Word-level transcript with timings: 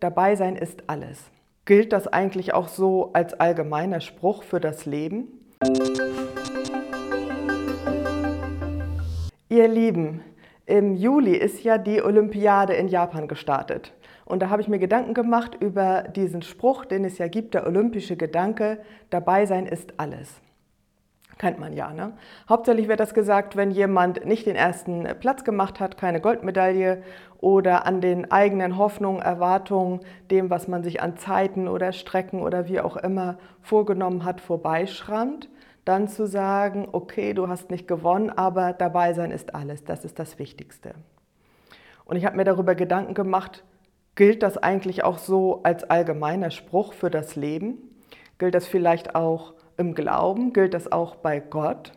Dabei 0.00 0.36
sein 0.36 0.56
ist 0.56 0.84
alles. 0.88 1.30
Gilt 1.64 1.92
das 1.92 2.06
eigentlich 2.06 2.52
auch 2.52 2.68
so 2.68 3.12
als 3.14 3.32
allgemeiner 3.32 4.00
Spruch 4.00 4.42
für 4.42 4.60
das 4.60 4.84
Leben? 4.84 5.28
Ihr 9.48 9.68
Lieben, 9.68 10.20
im 10.66 10.94
Juli 10.94 11.34
ist 11.34 11.64
ja 11.64 11.78
die 11.78 12.02
Olympiade 12.02 12.74
in 12.74 12.88
Japan 12.88 13.26
gestartet. 13.26 13.94
Und 14.26 14.42
da 14.42 14.50
habe 14.50 14.60
ich 14.60 14.68
mir 14.68 14.78
Gedanken 14.78 15.14
gemacht 15.14 15.56
über 15.58 16.02
diesen 16.02 16.42
Spruch, 16.42 16.84
den 16.84 17.04
es 17.04 17.16
ja 17.16 17.28
gibt, 17.28 17.54
der 17.54 17.66
olympische 17.66 18.16
Gedanke, 18.16 18.80
dabei 19.08 19.46
sein 19.46 19.64
ist 19.64 19.94
alles. 19.98 20.42
Kennt 21.38 21.58
man 21.58 21.74
ja. 21.74 21.92
Ne? 21.92 22.12
Hauptsächlich 22.48 22.88
wird 22.88 23.00
das 23.00 23.12
gesagt, 23.12 23.56
wenn 23.56 23.70
jemand 23.70 24.24
nicht 24.24 24.46
den 24.46 24.56
ersten 24.56 25.06
Platz 25.20 25.44
gemacht 25.44 25.80
hat, 25.80 25.98
keine 25.98 26.20
Goldmedaille 26.20 27.02
oder 27.40 27.84
an 27.84 28.00
den 28.00 28.30
eigenen 28.30 28.78
Hoffnungen, 28.78 29.20
Erwartungen, 29.20 30.00
dem, 30.30 30.48
was 30.48 30.66
man 30.66 30.82
sich 30.82 31.02
an 31.02 31.18
Zeiten 31.18 31.68
oder 31.68 31.92
Strecken 31.92 32.40
oder 32.40 32.68
wie 32.68 32.80
auch 32.80 32.96
immer 32.96 33.36
vorgenommen 33.60 34.24
hat, 34.24 34.40
vorbeischrammt, 34.40 35.50
dann 35.84 36.08
zu 36.08 36.26
sagen, 36.26 36.88
okay, 36.92 37.34
du 37.34 37.48
hast 37.48 37.70
nicht 37.70 37.86
gewonnen, 37.86 38.30
aber 38.30 38.72
dabei 38.72 39.12
sein 39.12 39.30
ist 39.30 39.54
alles. 39.54 39.84
Das 39.84 40.06
ist 40.06 40.18
das 40.18 40.38
Wichtigste. 40.38 40.94
Und 42.06 42.16
ich 42.16 42.24
habe 42.24 42.36
mir 42.36 42.44
darüber 42.44 42.74
Gedanken 42.74 43.12
gemacht, 43.12 43.62
gilt 44.14 44.42
das 44.42 44.56
eigentlich 44.56 45.04
auch 45.04 45.18
so 45.18 45.62
als 45.64 45.84
allgemeiner 45.84 46.50
Spruch 46.50 46.94
für 46.94 47.10
das 47.10 47.36
Leben? 47.36 47.76
Gilt 48.38 48.54
das 48.54 48.66
vielleicht 48.66 49.14
auch 49.14 49.55
im 49.76 49.94
Glauben 49.94 50.52
gilt 50.52 50.74
das 50.74 50.90
auch 50.90 51.16
bei 51.16 51.40
Gott. 51.40 51.92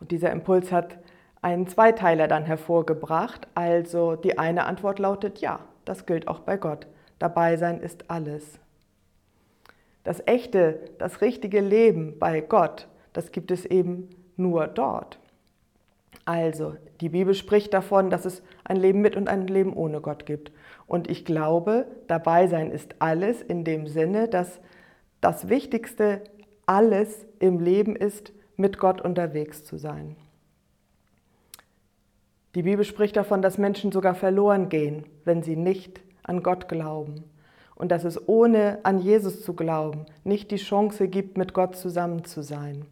Und 0.00 0.10
dieser 0.10 0.30
Impuls 0.30 0.72
hat 0.72 0.98
einen 1.42 1.66
Zweiteiler 1.66 2.28
dann 2.28 2.44
hervorgebracht. 2.44 3.48
Also 3.54 4.16
die 4.16 4.38
eine 4.38 4.66
Antwort 4.66 4.98
lautet 4.98 5.38
ja, 5.38 5.60
das 5.84 6.06
gilt 6.06 6.28
auch 6.28 6.40
bei 6.40 6.56
Gott. 6.56 6.86
Dabei 7.18 7.56
sein 7.56 7.80
ist 7.80 8.10
alles. 8.10 8.58
Das 10.04 10.22
echte, 10.26 10.80
das 10.98 11.20
richtige 11.20 11.60
Leben 11.60 12.18
bei 12.18 12.40
Gott, 12.40 12.88
das 13.12 13.32
gibt 13.32 13.50
es 13.50 13.66
eben 13.66 14.08
nur 14.36 14.66
dort. 14.66 15.18
Also, 16.24 16.76
die 17.00 17.08
Bibel 17.08 17.34
spricht 17.34 17.74
davon, 17.74 18.08
dass 18.08 18.24
es 18.24 18.42
ein 18.64 18.76
Leben 18.76 19.00
mit 19.00 19.16
und 19.16 19.28
ein 19.28 19.46
Leben 19.46 19.74
ohne 19.74 20.00
Gott 20.00 20.26
gibt. 20.26 20.52
Und 20.86 21.10
ich 21.10 21.24
glaube, 21.24 21.86
dabei 22.06 22.46
sein 22.46 22.70
ist 22.70 22.94
alles 22.98 23.42
in 23.42 23.64
dem 23.64 23.86
Sinne, 23.86 24.28
dass 24.28 24.60
das 25.20 25.48
Wichtigste 25.48 26.22
alles 26.66 27.26
im 27.38 27.58
Leben 27.58 27.96
ist, 27.96 28.32
mit 28.56 28.78
Gott 28.78 29.00
unterwegs 29.00 29.64
zu 29.64 29.76
sein. 29.76 30.16
Die 32.54 32.62
Bibel 32.62 32.84
spricht 32.84 33.16
davon, 33.16 33.42
dass 33.42 33.58
Menschen 33.58 33.92
sogar 33.92 34.14
verloren 34.14 34.68
gehen, 34.68 35.04
wenn 35.24 35.42
sie 35.42 35.56
nicht 35.56 36.00
an 36.22 36.42
Gott 36.42 36.68
glauben. 36.68 37.24
Und 37.74 37.90
dass 37.90 38.04
es 38.04 38.28
ohne 38.28 38.80
an 38.82 38.98
Jesus 38.98 39.42
zu 39.42 39.54
glauben 39.54 40.04
nicht 40.24 40.50
die 40.50 40.56
Chance 40.56 41.08
gibt, 41.08 41.38
mit 41.38 41.54
Gott 41.54 41.76
zusammen 41.76 42.24
zu 42.24 42.42
sein. 42.42 42.84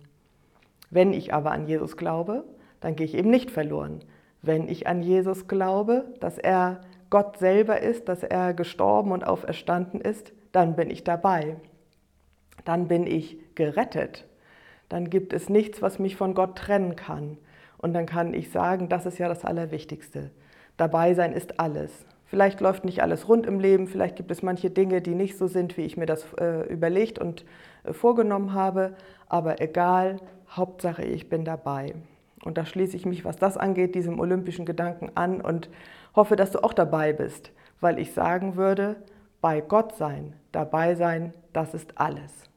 Wenn 0.91 1.13
ich 1.13 1.35
aber 1.35 1.51
an 1.51 1.67
Jesus 1.67 1.97
glaube, 1.97 2.45
dann 2.81 2.97
gehe 2.97 3.05
ich 3.05 3.15
eben 3.15 3.31
nicht 3.31 3.51
verloren. 3.51 4.01
Wenn 4.41 4.69
ich 4.69 4.87
an 4.87 5.03
Jesus 5.03 5.47
glaube, 5.47 6.07
dass 6.21 6.39
er 6.39 6.81
Gott 7.11 7.39
selber 7.39 7.83
ist, 7.83 8.09
dass 8.09 8.23
er 8.23 8.55
gestorben 8.55 9.13
und 9.13 9.27
auferstanden 9.27 10.01
ist, 10.01 10.33
dann 10.53 10.77
bin 10.77 10.89
ich 10.89 11.05
dabei 11.05 11.57
dann 12.69 12.87
bin 12.87 13.07
ich 13.07 13.39
gerettet. 13.55 14.27
Dann 14.91 15.09
gibt 15.09 15.33
es 15.33 15.49
nichts, 15.49 15.81
was 15.81 15.99
mich 15.99 16.17
von 16.17 16.35
Gott 16.35 16.59
trennen 16.59 16.97
kann. 16.97 17.39
Und 17.79 17.95
dann 17.95 18.05
kann 18.05 18.35
ich 18.35 18.51
sagen, 18.51 18.91
das 18.91 19.07
ist 19.07 19.17
ja 19.17 19.27
das 19.27 19.47
Allerwichtigste. 19.47 20.31
Dabei 20.77 21.15
sein 21.15 21.33
ist 21.33 21.61
alles. 21.61 22.05
Vielleicht 22.27 22.61
läuft 22.61 22.85
nicht 22.85 23.03
alles 23.03 23.27
rund 23.27 23.47
im 23.47 23.59
Leben, 23.59 23.87
vielleicht 23.87 24.17
gibt 24.17 24.31
es 24.31 24.43
manche 24.43 24.69
Dinge, 24.69 25.01
die 25.01 25.15
nicht 25.15 25.39
so 25.39 25.47
sind, 25.47 25.79
wie 25.79 25.87
ich 25.87 25.97
mir 25.97 26.05
das 26.05 26.27
äh, 26.39 26.71
überlegt 26.71 27.19
und 27.19 27.47
äh, 27.85 27.95
vorgenommen 27.95 28.53
habe, 28.53 28.93
aber 29.31 29.63
egal, 29.63 30.19
Hauptsache 30.51 31.05
ich 31.05 31.31
bin 31.31 31.47
dabei. 31.47 31.95
Und 32.45 32.59
da 32.59 32.67
schließe 32.67 32.99
ich 32.99 33.07
mich, 33.07 33.25
was 33.25 33.37
das 33.37 33.57
angeht, 33.57 33.95
diesem 33.95 34.21
olympischen 34.21 34.67
Gedanken 34.67 35.11
an 35.15 35.41
und 35.41 35.71
hoffe, 36.15 36.37
dass 36.37 36.51
du 36.51 36.63
auch 36.63 36.75
dabei 36.75 37.15
bist, 37.15 37.51
weil 37.81 37.99
ich 37.99 38.13
sagen 38.13 38.57
würde, 38.57 38.97
bei 39.41 39.63
Gott 39.63 39.97
sein, 39.97 40.35
dabei 40.53 40.97
sein, 40.97 41.33
das 41.55 41.73
ist 41.73 41.99
alles. 41.99 42.48